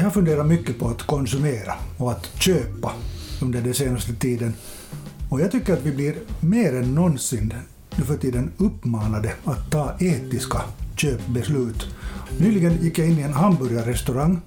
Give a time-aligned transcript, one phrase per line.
[0.00, 2.92] Jag har funderat mycket på att konsumera och att köpa
[3.42, 4.54] under den senaste tiden.
[5.30, 7.54] Och jag tycker att vi blir mer än någonsin
[7.96, 10.60] nu för tiden uppmanade att ta etiska
[10.96, 11.86] köpbeslut.
[12.38, 14.40] Nyligen gick jag in i en hamburgarrestaurang.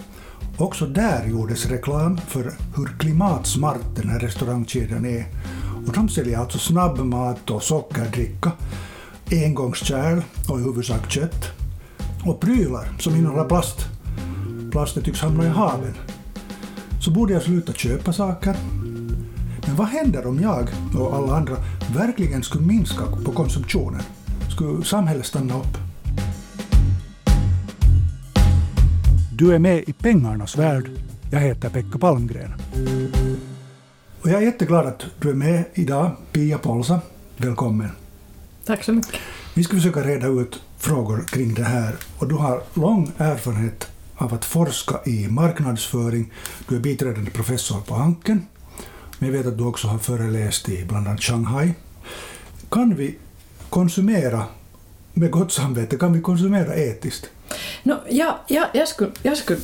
[0.58, 5.26] Också där gjordes reklam för hur klimatsmart den här restaurangkedjan är.
[5.88, 8.52] Och de säljer alltså snabbmat och sockerdricka,
[9.32, 11.46] engångskärl och i huvudsak kött.
[12.26, 13.78] Och prylar som innehåller plast.
[14.74, 15.94] Plasten tycks hamna i haven.
[17.00, 18.56] Så borde jag sluta köpa saker.
[19.68, 21.56] Men vad händer om jag och alla andra
[21.96, 24.02] verkligen skulle minska på konsumtionen?
[24.50, 25.78] Skulle samhället stanna upp?
[29.38, 30.90] Du är med i pengarnas värld.
[31.32, 32.54] Jag heter Pekka Palmgren.
[34.22, 37.00] Och jag är jätteglad att du är med idag, Pia Polsa.
[37.38, 37.90] Välkommen.
[38.66, 39.20] Tack så mycket.
[39.54, 41.96] Vi ska försöka reda ut frågor kring det här.
[42.18, 46.32] Och du har lång erfarenhet av att forska i marknadsföring.
[46.70, 48.48] Du är biträdande professor på Hanken.
[49.20, 51.74] Men jag vet att du också har föreläst i bland annat Shanghai.
[52.70, 53.18] Kan vi
[53.70, 54.44] konsumera
[55.14, 55.98] med gott samvete?
[55.98, 57.30] Kan vi konsumera etiskt?
[57.84, 59.60] No, ja, ja, jag, skulle, jag skulle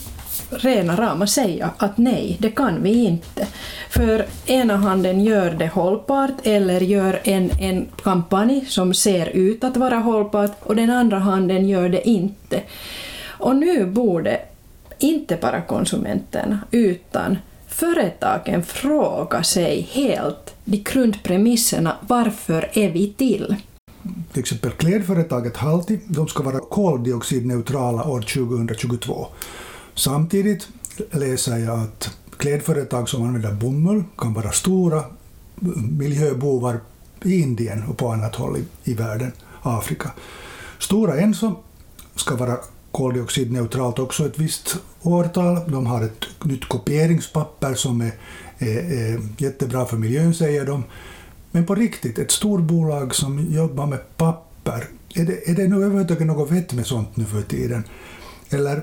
[0.49, 3.47] rena rama säga att nej, det kan vi inte.
[3.89, 9.77] För ena handen gör det hållbart eller gör en, en kampanj som ser ut att
[9.77, 12.61] vara hållbart och den andra handen gör det inte.
[13.39, 14.41] Och nu borde
[14.99, 17.37] inte bara konsumenterna utan
[17.67, 23.55] företagen fråga sig helt de grundpremisserna varför är vi till?
[24.31, 29.27] Till exempel klädföretaget Halti, de ska vara koldioxidneutrala år 2022.
[29.95, 30.67] Samtidigt
[31.11, 35.03] läser jag att klädföretag som använder bomull kan vara stora
[35.91, 36.79] miljöbovar
[37.23, 40.11] i Indien och på annat håll i, i världen, Afrika.
[40.79, 41.55] Stora Enso
[42.15, 42.57] ska vara
[42.91, 45.59] koldioxidneutralt också ett visst årtal.
[45.67, 48.11] De har ett nytt kopieringspapper som är,
[48.57, 50.83] är, är jättebra för miljön, säger de.
[51.51, 56.27] Men på riktigt, ett storbolag som jobbar med papper, är det, är det nu överhuvudtaget
[56.27, 57.83] något vett med sånt nu för tiden?
[58.49, 58.81] Eller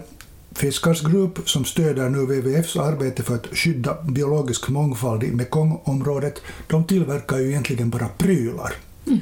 [0.53, 6.85] Fiskars Group, som stöder nu WWFs arbete för att skydda biologisk mångfald i Mekongområdet, de
[6.85, 8.73] tillverkar ju egentligen bara prylar.
[9.07, 9.19] Mm.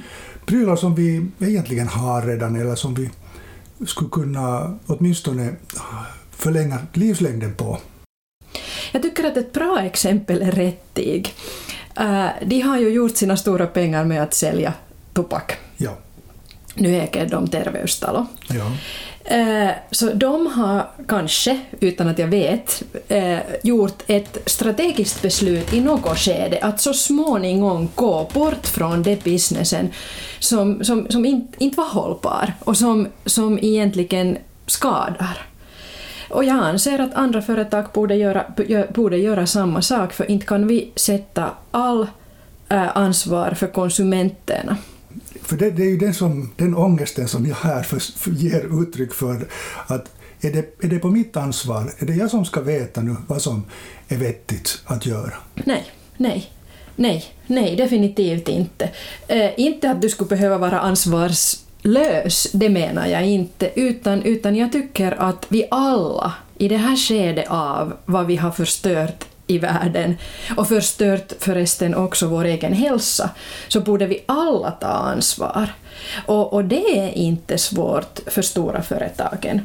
[0.46, 3.10] Prylar som vi egentligen har redan, eller som vi
[3.86, 5.54] skulle kunna åtminstone
[6.30, 7.78] förlänga livslängden på.
[8.92, 11.34] Jag tycker att ett bra exempel är Rättig.
[12.00, 14.72] Uh, de har ju gjort sina stora pengar med att sälja
[15.12, 15.56] tobak.
[15.76, 15.90] Ja.
[16.74, 18.26] Nu äger de Terveystalo.
[18.48, 18.72] Ja.
[19.24, 25.80] Eh, så de har kanske, utan att jag vet, eh, gjort ett strategiskt beslut i
[25.80, 29.88] något skede att så småningom gå bort från den businessen
[30.38, 35.46] som, som, som in, inte var hållbar och som, som egentligen skadar.
[36.30, 38.44] Och jag anser att andra företag borde göra,
[38.94, 42.06] borde göra samma sak, för inte kan vi sätta all
[42.68, 44.76] eh, ansvar för konsumenterna.
[45.44, 48.82] För det, det, är ju den, som, den ångesten som jag här för, för ger
[48.82, 49.46] uttryck för.
[49.86, 50.10] att
[50.40, 51.92] är det, är det på mitt ansvar?
[51.98, 53.64] Är det jag som ska veta nu vad som
[54.08, 55.32] är vettigt att göra?
[55.54, 55.84] Nej,
[56.16, 56.50] nej.
[56.96, 58.90] Nej, nej, definitivt inte.
[59.28, 64.72] Eh, inte att du skulle behöva vara ansvarslös, det menar jag inte, utan, utan jag
[64.72, 70.16] tycker att vi alla i det här skedet av vad vi har förstört i världen
[70.56, 73.30] och förstört förresten också vår egen hälsa,
[73.68, 75.68] så borde vi alla ta ansvar.
[76.26, 79.60] Och, och det är inte svårt för stora företagen.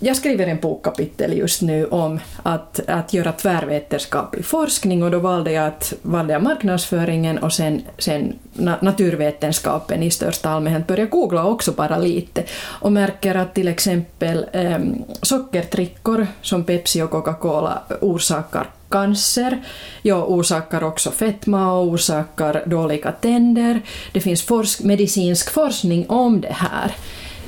[0.00, 5.52] Jag skriver en bokkapitel just nu om att, att göra tvärvetenskaplig forskning och då valde
[5.52, 10.86] jag, att, valde jag marknadsföringen och sen, sen naturvetenskapen i största allmänhet.
[10.86, 14.78] Började googla också bara lite och märker att till exempel eh,
[15.22, 19.62] sockertrickor som Pepsi och Coca-Cola orsakar cancer,
[20.02, 23.82] ja, orsakar också fetma och orsakar dåliga tänder.
[24.12, 26.94] Det finns forsk medicinsk forskning om det här.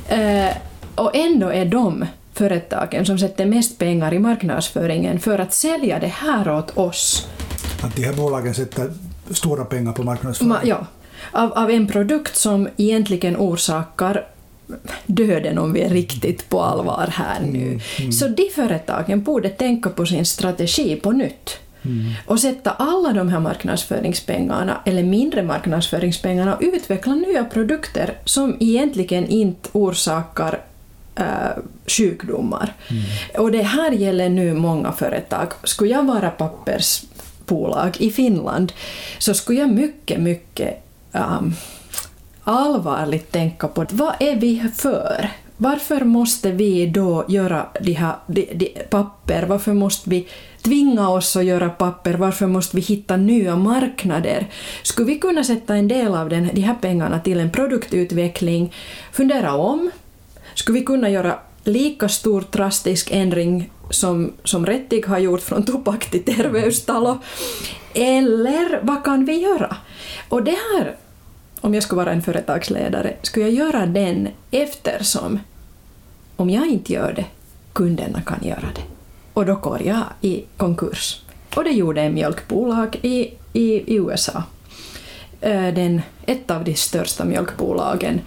[0.09, 0.57] Eh,
[0.95, 6.07] och ändå är de företagen som sätter mest pengar i marknadsföringen för att sälja det
[6.07, 7.29] här åt oss.
[7.83, 8.93] Att de här bolagen sätter
[9.31, 10.53] stora pengar på marknadsföring?
[10.65, 10.87] Ja,
[11.33, 14.27] av, av en produkt som egentligen orsakar
[15.07, 17.67] döden om vi är riktigt på allvar här nu.
[17.67, 18.13] Mm, mm.
[18.13, 21.59] Så de företagen borde tänka på sin strategi på nytt.
[21.87, 22.13] Mm.
[22.27, 29.29] och sätta alla de här marknadsföringspengarna, eller mindre marknadsföringspengarna, och utveckla nya produkter som egentligen
[29.29, 30.61] inte orsakar
[31.15, 31.25] äh,
[31.87, 32.73] sjukdomar.
[32.91, 33.03] Mm.
[33.45, 35.53] Och det här gäller nu många företag.
[35.65, 38.73] Skulle jag vara pappersbolag i Finland
[39.19, 40.84] så skulle jag mycket, mycket
[41.15, 41.55] um,
[42.45, 48.49] allvarligt tänka på vad är vi för varför måste vi då göra de här de,
[48.55, 49.47] de, papper?
[49.47, 50.29] Varför måste vi
[50.63, 52.15] tvinga oss att göra papper?
[52.15, 54.47] Varför måste vi hitta nya marknader?
[54.83, 58.73] Skulle vi kunna sätta en del av den, de här pengarna till en produktutveckling,
[59.13, 59.91] fundera om?
[60.55, 66.11] Skulle vi kunna göra lika stor drastisk ändring som, som Rättig har gjort från tobak
[66.11, 67.19] till terveystalo?
[67.95, 69.77] Eller vad kan vi göra?
[70.29, 70.97] Och det här,
[71.65, 75.41] om jag skulle vara en företagsledare, skulle jag göra den eftersom
[76.37, 77.25] om jag inte gör det,
[77.73, 78.83] kunderna kan göra det.
[79.33, 81.23] Och då går jag i konkurs.
[81.57, 84.43] Och det gjorde en mjölkbolag i, i, i USA.
[85.41, 88.21] Eh, den, ett av de största mjölkbolagen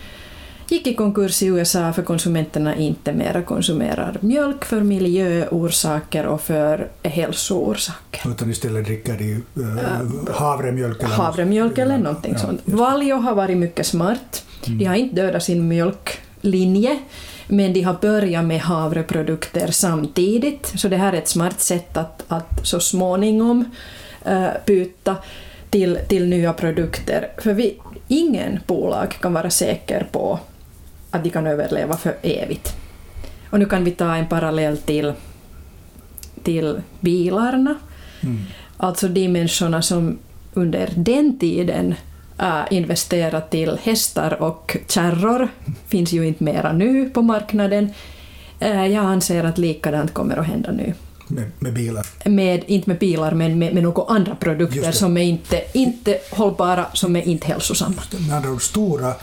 [0.67, 6.87] gick i konkurs i USA för konsumenterna inte mera konsumerar mjölk för miljöorsaker och för
[7.03, 8.29] hälsoorsaker.
[8.31, 12.61] Utan istället dricker de äh, havremjölk eller Havremjölk eller någonting ja, sånt.
[12.65, 14.45] Valio har varit mycket smart.
[14.67, 14.79] Mm.
[14.79, 16.99] De har inte dödat sin mjölklinje
[17.47, 22.23] men de har börjat med havreprodukter samtidigt, så det här är ett smart sätt att,
[22.27, 23.65] att så småningom
[24.27, 25.15] uh, byta
[25.69, 27.31] till, till nya produkter.
[27.37, 27.77] För vi,
[28.07, 30.39] ingen bolag kan vara säker på
[31.11, 32.75] att de kan överleva för evigt.
[33.49, 35.13] Och nu kan vi ta en parallell till,
[36.43, 37.75] till bilarna.
[38.21, 38.41] Mm.
[38.77, 40.17] Alltså de människorna som
[40.53, 41.95] under den tiden
[42.39, 45.47] äh, investera till hästar och kärror.
[45.87, 47.93] finns ju inte mera nu på marknaden.
[48.59, 50.93] Äh, jag anser att likadant kommer att hända nu.
[51.27, 52.05] Med, med bilar?
[52.25, 56.85] Med, inte med bilar, men med, med några andra produkter som är inte, inte hållbara,
[56.93, 58.01] som är inte hälsosamma.
[58.27, 59.13] Med andra stora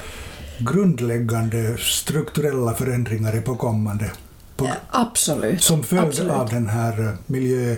[0.58, 4.12] grundläggande strukturella förändringar är på kommande.
[4.56, 5.62] På, absolut.
[5.62, 6.32] Som följd absolut.
[6.32, 7.76] av den här miljö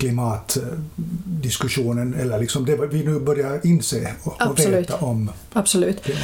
[0.00, 4.78] klimatdiskussionen, eller liksom det vi nu börjar inse och, Absolut.
[4.78, 6.08] veta om Absolut.
[6.08, 6.14] Uh,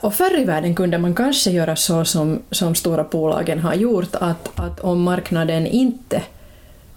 [0.00, 4.14] och förr i världen kunde man kanske göra så som, som stora bolagen har gjort,
[4.14, 6.22] att, att om marknaden inte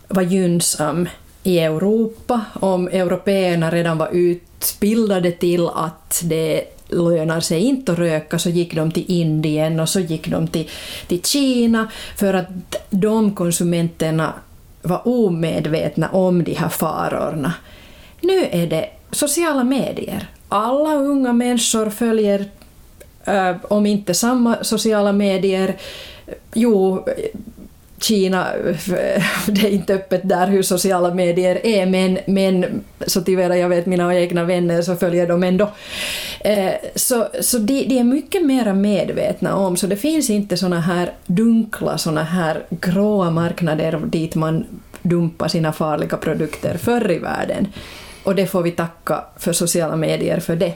[0.07, 1.09] var gynnsam
[1.43, 8.39] i Europa, om européerna redan var utbildade till att det lönar sig inte att röka
[8.39, 10.69] så gick de till Indien och så gick de till,
[11.07, 12.47] till Kina för att
[12.89, 14.33] de konsumenterna
[14.81, 17.53] var omedvetna om de här farorna.
[18.21, 20.27] Nu är det sociala medier.
[20.49, 22.45] Alla unga människor följer,
[23.25, 25.77] äh, om inte samma sociala medier,
[26.53, 27.05] jo,
[27.99, 28.47] Kina,
[29.47, 33.85] det är inte öppet där hur sociala medier är, men, men så tyvärr jag vet
[33.85, 35.71] mina egna vänner så följer de ändå.
[36.39, 40.79] Eh, så så de, de är mycket mer medvetna om, så det finns inte såna
[40.79, 44.65] här dunkla, såna här gråa marknader dit man
[45.01, 47.67] dumpar sina farliga produkter förr i världen.
[48.23, 50.73] Och det får vi tacka för sociala medier för det.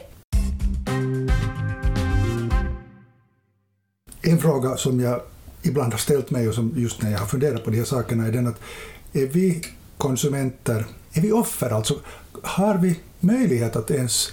[4.22, 5.22] En fråga som jag
[5.64, 8.28] ibland har ställt mig och som just när jag har funderat på de här sakerna
[8.28, 8.60] är den att
[9.14, 9.62] är vi
[9.98, 12.00] konsumenter, är vi offer alltså?
[12.44, 14.32] Har vi möjlighet att ens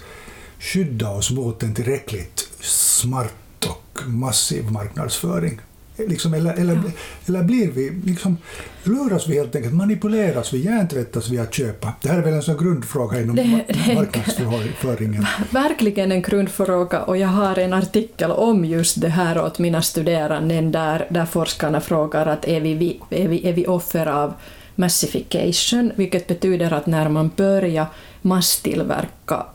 [0.59, 5.61] skydda oss mot en tillräckligt smart och massiv marknadsföring?
[6.09, 6.81] Liksom, eller, eller,
[7.27, 8.37] eller blir vi, liksom,
[8.85, 11.93] luras vi helt enkelt, manipuleras vi, hjärntvättas vi att köpa?
[12.03, 15.27] Det här är väl en sån grundfråga inom det, det marknadsföringen?
[15.51, 20.61] Verkligen en grundfråga och jag har en artikel om just det här åt mina studerande
[20.61, 24.35] där, där forskarna frågar att är vi, är, vi, är vi offer av
[24.75, 27.87] massification, vilket betyder att när man börjar
[28.23, 29.47] masstillverka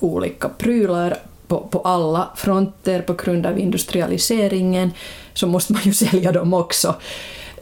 [0.00, 1.16] olika prylar
[1.54, 4.90] på, på alla fronter på grund av industrialiseringen
[5.34, 6.94] så måste man ju sälja dem också.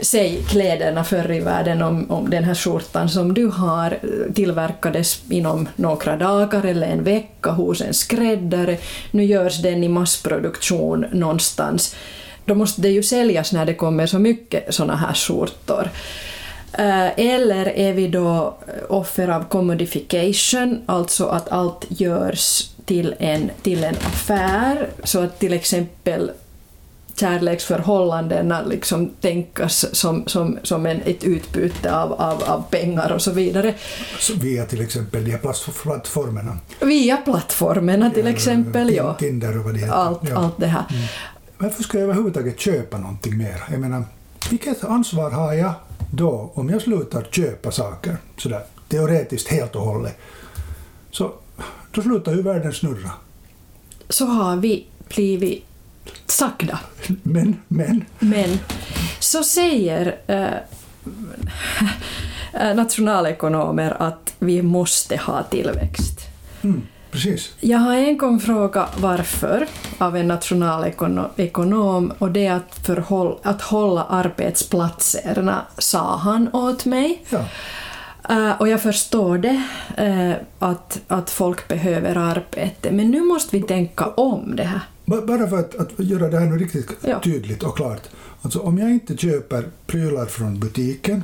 [0.01, 5.23] Säg kläderna förr i världen om, om den här skjortan som du har eh, tillverkades
[5.31, 8.77] inom några dagar eller en vecka hos en skräddare.
[9.11, 11.95] Nu görs den i massproduktion någonstans.
[12.45, 15.91] Då måste det ju säljas när det kommer så mycket såna här skjortor.
[16.73, 23.51] Eh, eller är vi då eh, offer av commodification, alltså att allt görs till en,
[23.63, 26.31] till en affär, så att till exempel
[27.15, 33.31] kärleksförhållandena liksom tänkas som, som, som en, ett utbyte av, av, av pengar och så
[33.31, 33.75] vidare.
[34.19, 35.39] Så via till exempel de här
[35.83, 36.59] plattformarna?
[36.81, 39.15] Via plattformarna till exempel, ja.
[39.15, 39.93] Tinder och vad det heter.
[39.93, 40.37] Allt, ja.
[40.37, 40.85] allt det här.
[40.91, 41.03] Mm.
[41.59, 43.63] Varför ska jag överhuvudtaget köpa någonting mer?
[43.71, 44.05] Jag menar,
[44.51, 45.73] vilket ansvar har jag
[46.11, 50.19] då om jag slutar köpa saker sådär teoretiskt helt och hållet?
[51.11, 51.33] Så
[51.93, 53.11] då slutar ju världen snurra.
[54.09, 55.65] Så har vi blivit
[56.27, 56.81] sagda.
[57.23, 58.05] Men, men.
[58.19, 58.59] Men.
[59.19, 60.47] Så säger äh,
[62.75, 66.21] nationalekonomer att vi måste ha tillväxt.
[66.63, 66.83] Mm.
[67.11, 67.55] precis.
[67.61, 69.67] Jag har en gång frågat varför
[69.99, 77.25] av en nationalekonom och det är att, förhåll, att hålla arbetsplatserna, sa han åt mig.
[77.31, 77.45] Ja.
[78.31, 79.63] Uh, och jag förstår det,
[80.09, 84.81] uh, att, att folk behöver arbete, men nu måste vi tänka om det här.
[85.05, 87.21] Ba- Bara för att, att göra det här nu riktigt Ja.
[87.25, 88.03] tydligt och klart.
[88.43, 91.23] Alltså om jag inte köper prylar från butiken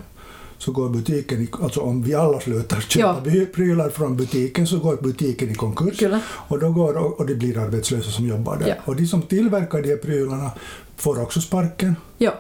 [0.59, 3.45] så går butiken, i, alltså om vi alla slutar köpa Ja.
[3.55, 6.21] prylar från butiken så går butiken i konkurs Kyllä.
[6.29, 8.69] och, då går, och, och det blir arbetslösa som jobbar där.
[8.69, 8.75] Ja.
[8.85, 10.51] Och de som tillverkar de här prylarna
[10.97, 11.97] får också sparken.
[12.19, 12.35] Ja,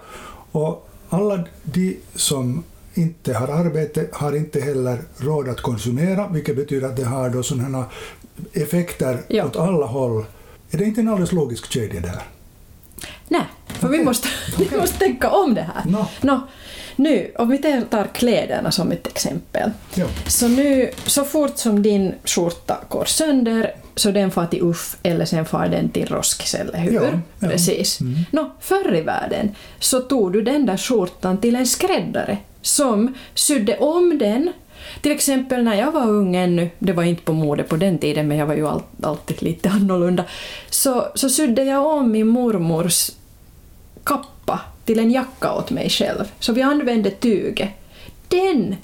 [0.52, 2.62] Och alla de som
[3.00, 7.42] inte har arbete har inte heller råd att konsumera, vilket betyder att det har då
[7.42, 7.84] sådana
[8.52, 9.44] effekter Ja.
[9.44, 10.24] åt alla håll.
[10.70, 12.22] Är det inte en alldeles logisk kedja där?
[13.28, 14.04] nej, för vi, Okej.
[14.04, 14.28] måste,
[14.58, 15.82] vi måste tänka om det här.
[15.86, 16.06] Nå.
[16.20, 16.40] Nå,
[16.98, 17.58] nu, om vi
[17.90, 19.70] tar kläderna som ett exempel.
[19.94, 20.06] Ja.
[20.26, 25.24] Så nu, så fort som din skjorta går sönder så den far till Uff eller
[25.24, 26.92] sen far den till Roskis, eller hur?
[26.92, 27.02] Ja,
[27.40, 27.48] ja.
[27.48, 28.00] Precis.
[28.00, 28.18] Mm.
[28.30, 33.78] Nå, förr i världen så tog du den där skjortan till en skräddare som sydde
[33.78, 34.52] om den.
[35.02, 38.28] Till exempel när jag var ung ännu, det var inte på mode på den tiden
[38.28, 40.24] men jag var ju all, alltid lite annorlunda,
[40.70, 43.10] så, så sydde jag om min mormors
[44.04, 46.24] kappa till en jacka åt mig själv.
[46.40, 47.68] Så vi använde tyget.
[48.28, 48.76] Den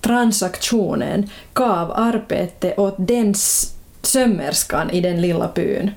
[0.00, 3.34] transaktionen gav arbete åt den
[4.02, 5.90] sömmerskan i den lilla byn.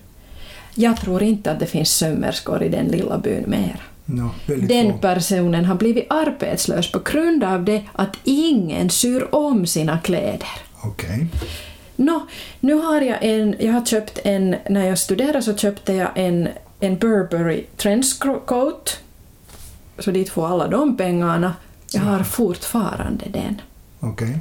[0.75, 3.81] Jag tror inte att det finns sömmerskor i den lilla byn mer.
[4.05, 9.99] No, Den personen har blivit arbetslös på grund av det att ingen syr om sina
[9.99, 10.49] kläder.
[10.83, 11.27] Okej.
[11.95, 12.27] Nå,
[12.59, 16.49] nu har jag en, jag har köpt en, när jag studerade så köpte jag en,
[16.79, 18.99] en Burberry trenchcoat,
[19.99, 21.53] så dit får alla de pengarna.
[21.91, 23.61] Jag har fortfarande den.
[23.99, 24.39] Okej.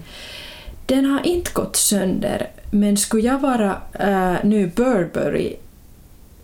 [0.87, 5.57] Den har inte gått sönder, men skulle jag vara äh, nu Burberry,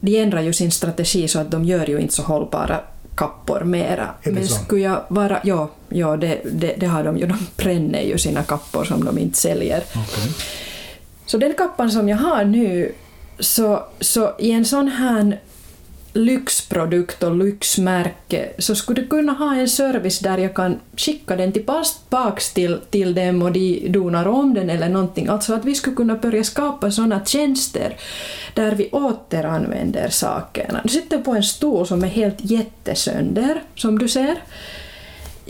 [0.01, 2.81] de ändrar ju sin strategi så att de gör ju inte så hållbara
[3.15, 4.15] kappor mera.
[4.23, 4.55] Men så?
[4.55, 8.43] skulle jag vara, ja, ja det, det, det har de ju, de bränner ju sina
[8.43, 9.83] kappor som de inte säljer.
[9.89, 10.33] Okej.
[11.27, 12.93] Så den kappan som jag har nu,
[13.39, 15.41] så, så i en sån här
[16.13, 21.53] lyxprodukt och lyxmärke så skulle du kunna ha en service där jag kan skicka den
[21.53, 25.29] tillbaks till, till dem och de donar om den eller någonting.
[25.29, 27.97] Alltså att vi skulle kunna börja skapa sådana tjänster
[28.55, 30.81] där vi återanvänder sakerna.
[30.83, 34.37] Du sitter på en stol som är helt jättesönder, som du ser.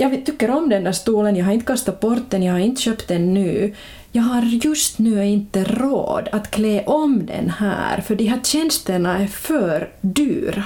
[0.00, 2.82] Jag tycker om den där stolen, jag har inte kastat bort den, jag har inte
[2.82, 3.74] köpt den nu.
[4.12, 9.18] Jag har just nu inte råd att klä om den här, för de här tjänsterna
[9.18, 10.64] är för dyra.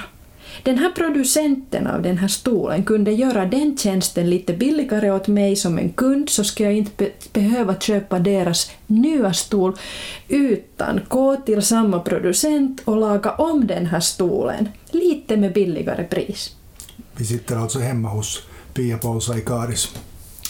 [0.63, 5.55] Den här producenten av den här stolen kunde göra den tjänsten lite billigare åt mig
[5.55, 9.75] som en kund så ska jag inte be behöva köpa deras nya stol
[10.27, 16.55] utan gå till samma producent och laga om den här stolen lite med billigare pris.
[17.17, 18.43] Vi sitter alltså hemma hos
[18.75, 19.95] Pia Paulsa i Karis.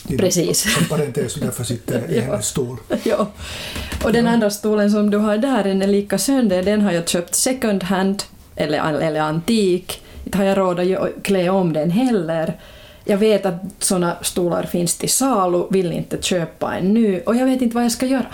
[0.09, 0.73] I- Precis.
[0.75, 2.77] Som parentes, därför sitter jag i hennes stol.
[3.03, 3.27] Ja.
[4.03, 7.09] Och den andra stolen som du har där, den är lika sönder, den har jag
[7.09, 8.23] köpt second hand,
[8.55, 10.01] eller, eller antik.
[10.25, 12.59] Inte har jag råd att klä om den heller.
[13.05, 17.45] Jag vet att såna stolar finns till salu, vill inte köpa en nu och jag
[17.45, 18.27] vet inte vad jag ska göra.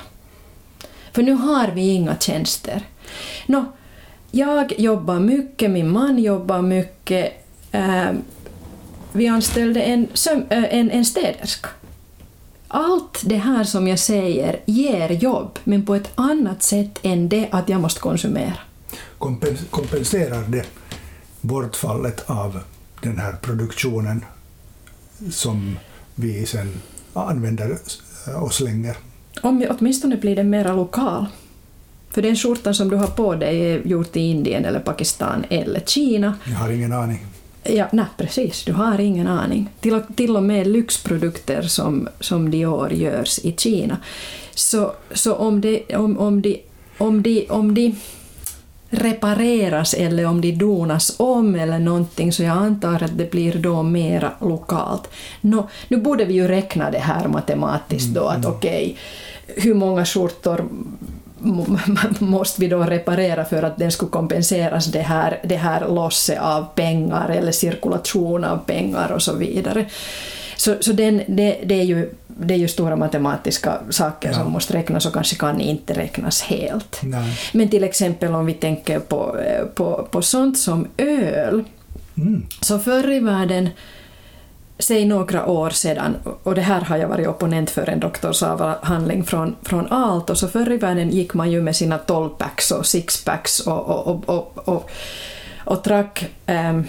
[1.13, 2.81] För nu har vi inga tjänster.
[3.45, 3.65] Nå,
[4.31, 7.33] jag jobbar mycket, min man jobbar mycket.
[7.71, 8.09] Eh,
[9.13, 10.07] vi anställde en,
[10.49, 11.69] äh, en, en städerska.
[12.67, 17.47] Allt det här som jag säger ger jobb, men på ett annat sätt än det
[17.51, 18.57] att jag måste konsumera.
[19.17, 20.65] Kompen- Kompenserar det
[21.41, 22.59] bortfallet av
[23.01, 24.25] den här produktionen
[25.31, 25.77] som
[26.15, 26.81] vi sen
[27.13, 27.77] använder
[28.41, 28.97] och slänger?
[29.41, 31.25] Om, åtminstone blir den mera lokal.
[32.09, 35.79] För den skjortan som du har på dig är gjord i Indien eller Pakistan eller
[35.79, 36.33] Kina.
[36.45, 37.25] Jag har ingen aning.
[37.63, 38.63] Ja, nej, precis.
[38.63, 39.69] Du har ingen aning.
[39.79, 43.97] Till och, till och med lyxprodukter som, som Dior görs i Kina.
[44.55, 46.61] Så, så om, det, om, om, de,
[46.97, 47.95] om, de, om de
[48.89, 53.83] repareras eller om de donas om eller någonting så jag antar att det blir då
[53.83, 55.09] mera lokalt.
[55.41, 58.97] Nå, nu borde vi ju räkna det här matematiskt då att okej,
[59.47, 60.65] hur många skjortor
[62.19, 66.65] måste vi då reparera för att den skulle kompenseras det här, det här losset av
[66.75, 69.85] pengar eller cirkulation av pengar och så vidare.
[70.55, 74.35] Så, så den, det, det, är ju, det är ju stora matematiska saker Ja.
[74.35, 76.99] som måste räknas och kanske kan inte räknas helt.
[77.03, 77.37] Nej.
[77.53, 81.63] Men till exempel om vi tänker på, eh, på, på sånt som öl,
[82.17, 82.45] Mm.
[82.61, 83.69] så förr i världen
[84.81, 89.55] säg några år sedan, och det här har jag varit opponent för en doktorsavhandling från,
[89.61, 93.89] från Aalto, så förr i världen gick man ju med sina 12-packs och 6-packs och,
[93.89, 94.89] och, och, och, och,
[95.65, 96.83] och drack äm,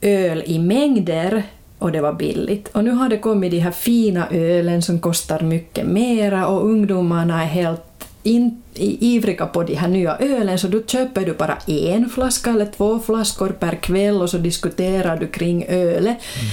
[0.00, 1.42] öl i mängder
[1.78, 2.68] och det var billigt.
[2.68, 7.42] Och nu har det kommit de här fina ölen som kostar mycket mera och ungdomarna
[7.42, 7.85] är helt
[8.26, 12.66] in, ivriga på de här nya ölen så då köper du bara en flaska eller
[12.66, 16.18] två flaskor per kväll och så diskuterar du kring ölet.
[16.34, 16.50] Mm.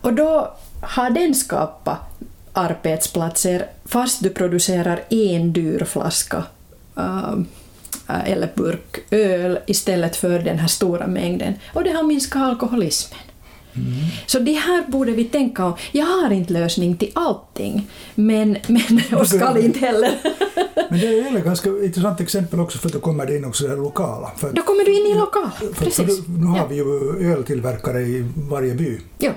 [0.00, 1.98] Och då har den skapat
[2.52, 6.44] arbetsplatser fast du producerar en dyr flaska
[6.98, 7.38] uh,
[8.24, 11.54] eller burk öl istället för den här stora mängden.
[11.74, 13.20] Och det har minskat alkoholismen.
[13.76, 13.92] Mm.
[14.26, 15.74] Så det här borde vi tänka om.
[15.92, 20.10] Jag har inte lösning till allting, men, men och ska inte heller.
[20.90, 23.68] men det är ett ganska intressant exempel också för att då kommer det in också
[23.68, 24.30] det lokala.
[24.36, 25.96] För, då kommer du in i lokala, precis.
[25.96, 26.66] För, för nu har ja.
[26.66, 29.00] vi ju öltillverkare i varje by.
[29.18, 29.30] Ja.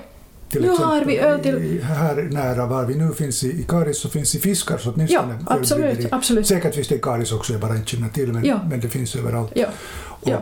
[0.50, 1.82] Till nu exempel, har vi öl till...
[1.82, 5.38] Här nära var vi nu finns i, i Karis så finns i Fiskar så åtminstone
[5.48, 6.46] ja, absolut, absolut.
[6.46, 8.60] Säkert finns det i Karis också, jag bara inte känner till men, ja.
[8.70, 9.52] men det finns överallt.
[9.54, 9.66] Ja.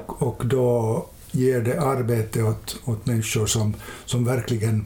[0.07, 4.85] Och, och då ger det arbete åt, åt människor som, som verkligen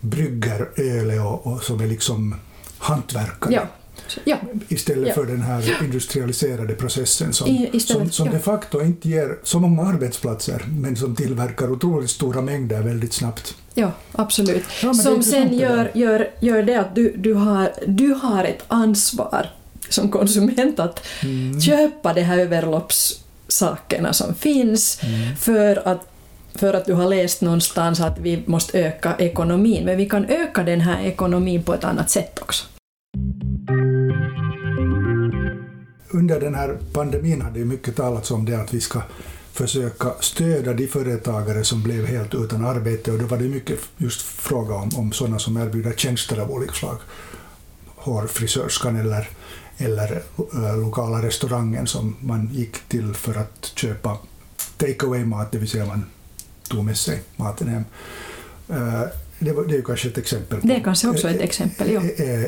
[0.00, 2.34] brygger öl och, och som är liksom
[2.78, 3.54] hantverkare.
[3.54, 3.62] Ja.
[4.24, 4.36] Ja.
[4.68, 5.14] Istället ja.
[5.14, 9.82] för den här industrialiserade processen som, I, som, som de facto inte ger så många
[9.82, 13.54] arbetsplatser men som tillverkar otroligt stora mängder väldigt snabbt.
[13.74, 14.64] Ja, absolut.
[15.02, 19.50] Som sen gör, gör, gör det att du, du, har, du har ett ansvar
[19.88, 21.60] som konsument att mm.
[21.60, 25.36] köpa det här överlopps sakerna som finns mm.
[25.36, 26.00] för, att,
[26.54, 29.84] för att du har läst någonstans att vi måste öka ekonomin.
[29.84, 32.64] Men vi kan öka den här ekonomin på ett annat sätt också.
[36.10, 39.02] Under den här pandemin har det mycket talats om det att vi ska
[39.52, 44.22] försöka stödja de företagare som blev helt utan arbete och då var det mycket just
[44.22, 46.96] fråga om, om sådana som erbjuder tjänster av olika slag.
[47.96, 49.28] Hårfrisörskan eller
[49.78, 54.18] eller äh, lokala restaurangen som man gick till för att köpa
[54.76, 56.04] take away-mat, det vill säga man
[56.68, 57.84] tog med sig maten hem.
[58.68, 59.02] Äh,
[59.38, 62.02] det, var, det är kanske ett exempel på det är kanske också ett exempel, ja.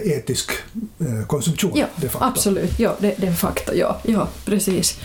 [0.05, 0.51] etisk
[1.27, 1.73] konsumtion.
[1.75, 2.27] Ja, de facto.
[2.27, 2.79] absolut.
[2.79, 3.75] Ja, det, det är fakta.
[3.75, 5.01] Ja, ja, precis.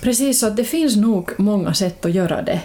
[0.00, 2.60] Precis, så att det finns nog många sätt att göra det.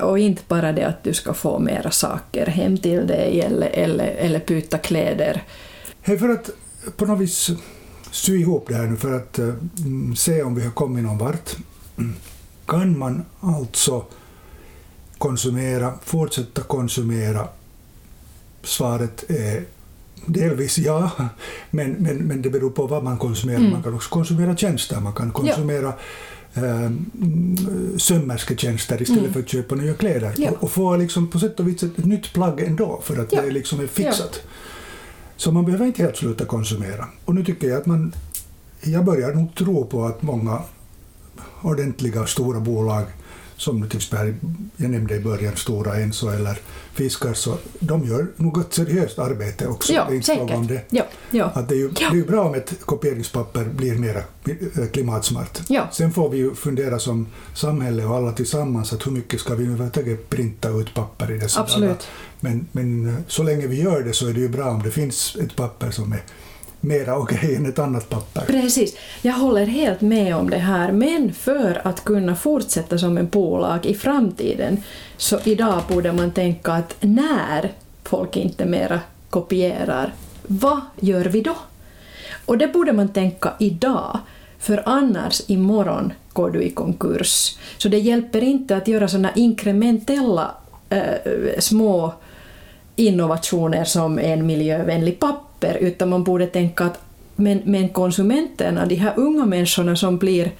[0.00, 4.06] Och inte bara det att du ska få mera saker hem till dig eller, eller,
[4.06, 5.42] eller byta kläder.
[6.02, 6.50] Hey, för att
[6.96, 7.50] på något vis
[8.10, 9.54] sy ihop det här nu för att uh,
[10.16, 11.56] se om vi har kommit någon vart.
[12.66, 14.04] Kan man alltså
[15.18, 17.48] konsumera, fortsätta konsumera?
[18.62, 19.64] Svaret är
[20.26, 21.10] delvis ja,
[21.70, 23.58] men, men, men det beror på vad man konsumerar.
[23.58, 23.72] Mm.
[23.72, 25.92] Man kan också konsumera tjänster, man kan konsumera
[26.52, 26.64] ja.
[26.64, 26.90] eh,
[27.96, 29.32] sömmersketjänster istället mm.
[29.32, 30.50] för att köpa nya kläder ja.
[30.50, 33.42] och, och, få liksom på sätt och vis ett nytt plagg ändå för att ja.
[33.42, 34.40] det liksom är fixat.
[34.42, 34.50] Ja.
[35.36, 37.08] Så man behöver inte helt sluta konsumera.
[37.24, 38.14] Och nu tycker jag att man...
[38.80, 40.62] Jag börjar nog tro på att många
[41.62, 43.04] ordentliga stora bolag
[43.56, 44.34] som till exempel
[44.76, 46.58] jag nämnde i början, Stora Enso eller
[46.94, 49.92] Fiskar, så de gör nog ett seriöst arbete också.
[49.92, 50.50] Ja, det är inte säkert.
[50.50, 50.82] om det.
[50.90, 51.44] Ja, ja.
[51.54, 52.10] Att det, är ju, ja.
[52.12, 55.60] det är bra om ett kopieringspapper blir mer eh, klimatsmart.
[55.68, 55.88] Ja.
[55.92, 59.64] Sen får vi ju fundera som samhälle och alla tillsammans att hur mycket ska vi
[59.64, 61.88] överhuvudtaget printa ut papper i dessa Absolut.
[61.88, 62.02] dagar.
[62.40, 64.90] Men, men eh, så länge vi gör det så är det ju bra om det
[64.90, 66.22] finns ett papper som är
[66.80, 68.42] mera okej okay än ett annat papper.
[68.46, 73.28] Precis, jag håller helt med om det här, men för att kunna fortsätta som en
[73.28, 74.82] bolag i framtiden
[75.16, 77.72] så idag borde man tänka att när
[78.04, 81.56] folk inte mera kopierar, vad gör vi då?
[82.46, 84.18] Och det borde man tänka idag,
[84.58, 87.56] för annars imorgon går du i konkurs.
[87.78, 90.54] Så det hjälper inte att göra sådana inkrementella
[90.88, 91.02] äh,
[91.58, 92.14] små
[92.96, 95.20] innovationer som en miljövänlig
[95.60, 96.98] papper, utan man borde tänka att
[97.36, 100.52] men, men konsumenterna, de här unga människorna som blir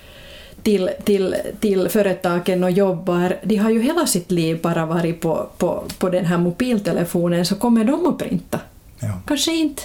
[0.62, 5.48] till, till, till företagen och jobbar, de har ju hela sitt liv bara varit på,
[5.59, 8.61] på, på den här mobiltelefonen, så kommer de att printa?
[9.00, 9.20] Ja.
[9.26, 9.82] Kanske inte.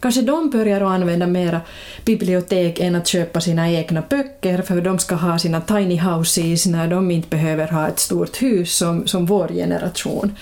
[0.00, 1.60] Kanske de börjar att använda mera
[2.04, 6.88] bibliotek än att köpa sina egna böcker, för de ska ha sina tiny houses när
[6.88, 10.32] de inte behöver ha ett stort hus som, som vår generation.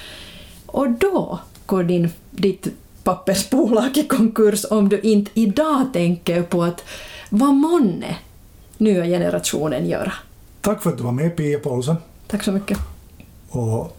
[0.67, 2.69] Och då går din, ditt
[3.09, 6.85] pappersbolag i konkurs om du inte idag tänker på att
[7.31, 8.17] vad månne
[8.79, 10.13] nya generationen göra.
[10.61, 11.97] Tack för att du var med Pia Paulsen.
[12.27, 12.79] Tack så mycket.
[13.49, 13.97] Och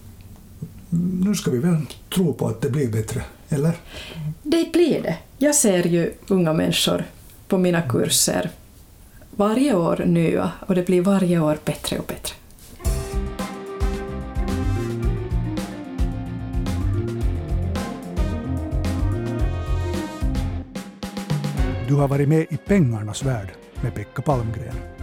[1.23, 1.77] nu ska vi väl
[2.15, 3.73] tro på att det blir bättre, eller?
[4.43, 5.17] Det blir det.
[5.37, 7.03] Jag ser ju unga människor
[7.47, 8.49] på mina kurser
[9.31, 12.35] varje år nya och det blir varje år bättre och bättre.
[21.89, 24.98] Du har varit med i Pengarnas värld med Pekka Palmgren.